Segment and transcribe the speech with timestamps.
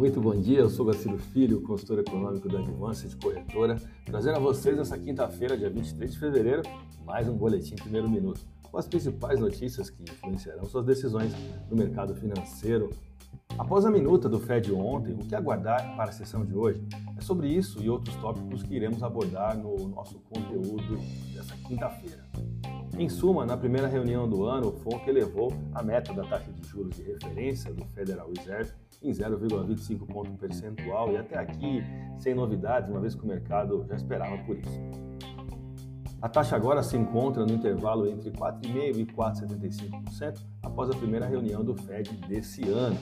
[0.00, 3.76] Muito bom dia, eu sou Gaciro Filho, consultor econômico da Advance de Corretora,
[4.06, 6.62] trazendo a vocês essa quinta-feira, dia 23 de fevereiro,
[7.04, 11.34] mais um boletim primeiro minuto, com as principais notícias que influenciarão suas decisões
[11.70, 12.88] no mercado financeiro.
[13.58, 16.82] Após a minuta do Fed ontem, o que aguardar para a sessão de hoje?
[17.18, 20.96] É sobre isso e outros tópicos que iremos abordar no nosso conteúdo
[21.34, 22.26] dessa quinta-feira.
[22.98, 26.68] Em suma, na primeira reunião do ano, o FONC elevou a meta da taxa de
[26.68, 28.72] juros de referência do Federal Reserve
[29.02, 31.82] em 0,25 ponto percentual e até aqui
[32.18, 34.80] sem novidades, uma vez que o mercado já esperava por isso.
[36.20, 41.64] A taxa agora se encontra no intervalo entre 4,5% e 4,75% após a primeira reunião
[41.64, 42.98] do Fed desse ano.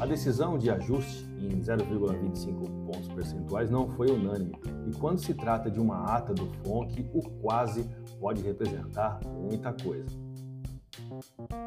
[0.00, 5.70] A decisão de ajuste em 0,25 pontos percentuais não foi unânime, e quando se trata
[5.70, 7.84] de uma ata do FONC, o quase
[8.18, 10.08] pode representar muita coisa.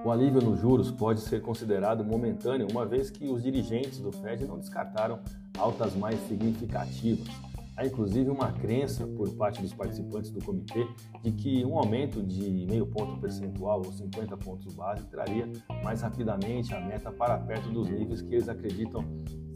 [0.04, 4.46] O alívio nos juros pode ser considerado momentâneo, uma vez que os dirigentes do Fed
[4.46, 5.20] não descartaram
[5.56, 7.53] altas mais significativas.
[7.76, 10.88] Há inclusive uma crença por parte dos participantes do comitê
[11.24, 15.52] de que um aumento de meio ponto percentual ou 50 pontos base traria
[15.84, 19.04] mais rapidamente a meta para perto dos níveis que eles acreditam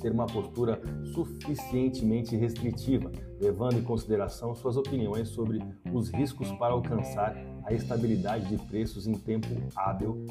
[0.01, 0.81] ter uma postura
[1.13, 5.59] suficientemente restritiva, levando em consideração suas opiniões sobre
[5.93, 10.25] os riscos para alcançar a estabilidade de preços em tempo hábil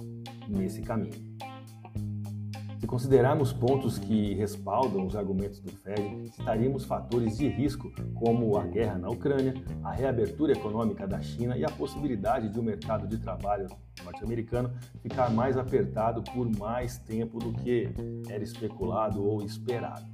[0.48, 1.36] nesse caminho.
[2.86, 8.64] Se considerarmos pontos que respaldam os argumentos do Fed, citaríamos fatores de risco como a
[8.64, 13.08] guerra na Ucrânia, a reabertura econômica da China e a possibilidade de o um mercado
[13.08, 13.66] de trabalho
[14.04, 14.70] norte-americano
[15.02, 17.88] ficar mais apertado por mais tempo do que
[18.28, 20.06] era especulado ou esperado.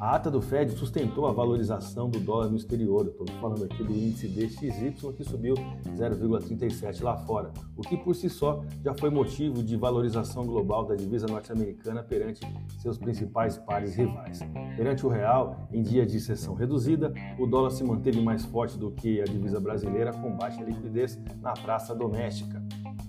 [0.00, 3.08] A ata do Fed sustentou a valorização do dólar no exterior.
[3.08, 5.54] Estou falando aqui do índice DXY que subiu
[5.96, 10.94] 0,37 lá fora, o que por si só já foi motivo de valorização global da
[10.94, 12.40] divisa norte-americana perante
[12.78, 14.38] seus principais pares rivais.
[14.76, 18.92] Perante o real, em dia de sessão reduzida, o dólar se manteve mais forte do
[18.92, 22.62] que a divisa brasileira com baixa liquidez na praça doméstica.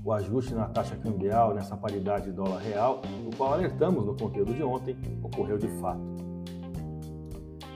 [0.03, 4.97] O ajuste na taxa cambial nessa paridade dólar-real, o qual alertamos no conteúdo de ontem,
[5.21, 6.28] ocorreu de fato.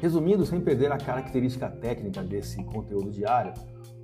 [0.04, 3.54] Resumindo, sem perder a característica técnica desse conteúdo diário,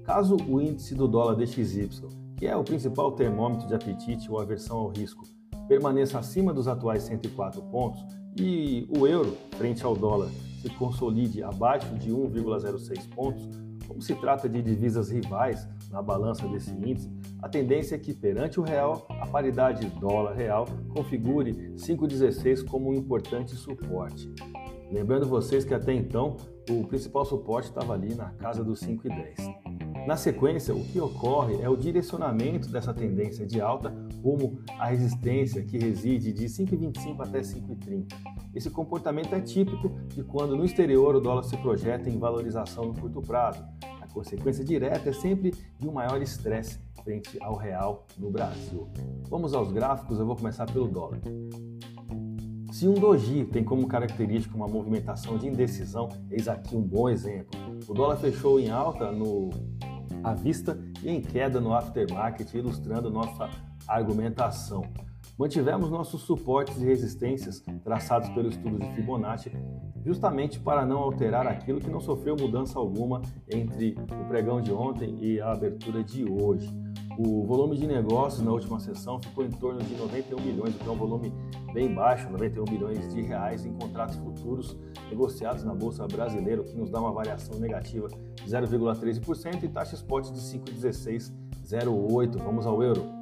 [0.06, 1.90] caso o índice do dólar DXY,
[2.38, 5.26] que é o principal termômetro de apetite ou aversão ao risco,
[5.68, 8.02] permaneça acima dos atuais 104 pontos
[8.40, 10.30] e o euro, frente ao dólar,
[10.62, 13.50] se consolide abaixo de 1,06 pontos,
[13.86, 17.12] como se trata de divisas rivais na balança desse índice,
[17.42, 20.66] a tendência é que perante o real, a paridade dólar-real
[20.96, 24.32] configure 5,16 como um importante suporte.
[24.92, 26.38] Lembrando vocês que até então
[26.70, 29.38] o principal suporte estava ali na casa dos 5 e 10.
[30.08, 35.62] Na sequência, o que ocorre é o direcionamento dessa tendência de alta rumo à resistência
[35.64, 38.08] que reside de 5,25 até 5,30.
[38.56, 42.94] Esse comportamento é típico de quando no exterior o dólar se projeta em valorização no
[42.94, 43.64] curto prazo.
[44.02, 48.90] A consequência direta é sempre de um maior estresse frente ao real no Brasil.
[49.30, 51.20] Vamos aos gráficos, eu vou começar pelo dólar.
[52.80, 57.60] Se um doji tem como característica uma movimentação de indecisão, eis aqui um bom exemplo.
[57.86, 59.50] O dólar fechou em alta no
[60.24, 63.50] à vista e em queda no aftermarket, ilustrando nossa
[63.86, 64.84] argumentação.
[65.40, 69.50] Mantivemos nossos suportes e resistências traçados pelo estudo de Fibonacci,
[70.04, 75.18] justamente para não alterar aquilo que não sofreu mudança alguma entre o pregão de ontem
[75.22, 76.70] e a abertura de hoje.
[77.18, 80.90] O volume de negócios na última sessão ficou em torno de 91 milhões, o que
[80.90, 81.32] é um volume
[81.74, 84.78] bem baixo, 91 milhões de reais em contratos futuros
[85.10, 89.96] negociados na Bolsa Brasileira, o que nos dá uma variação negativa de 0,13% e taxa
[89.96, 92.44] spot de 5,1608.
[92.44, 93.19] Vamos ao euro.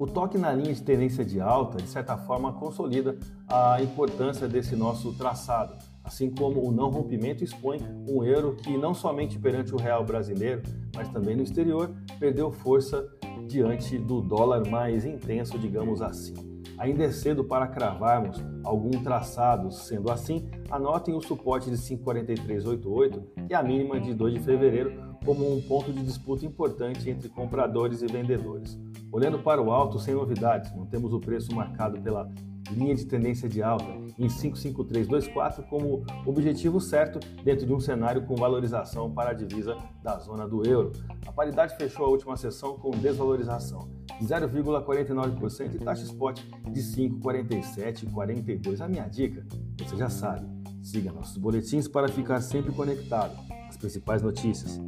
[0.00, 3.16] O toque na linha de tendência de alta, de certa forma, consolida
[3.46, 5.76] a importância desse nosso traçado
[6.10, 7.78] assim como o não rompimento expõe
[8.08, 10.62] um euro que não somente perante o real brasileiro,
[10.94, 13.08] mas também no exterior, perdeu força
[13.46, 16.34] diante do dólar mais intenso, digamos assim.
[16.78, 23.54] Ainda é cedo para cravarmos algum traçado, sendo assim, anotem o suporte de 54388, que
[23.54, 28.00] é a mínima de 2 de fevereiro, como um ponto de disputa importante entre compradores
[28.00, 28.80] e vendedores.
[29.12, 32.30] Olhando para o alto, sem novidades, mantemos o preço marcado pela
[32.70, 38.36] linha de tendência de alta em 55324 como objetivo certo dentro de um cenário com
[38.36, 40.92] valorização para a divisa da zona do euro.
[41.26, 43.90] A paridade fechou a última sessão com desvalorização
[44.20, 46.40] de 0,49% e taxa spot
[46.70, 48.80] de 5,4742.
[48.80, 49.44] A minha dica,
[49.78, 50.46] você já sabe,
[50.82, 53.36] siga nossos boletins para ficar sempre conectado
[53.68, 54.80] às principais notícias